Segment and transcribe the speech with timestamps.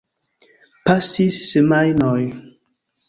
[0.89, 2.19] Pasis semajnoj.